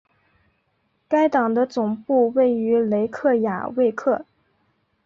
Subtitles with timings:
[1.07, 4.25] 该党的总部位于雷克雅未克。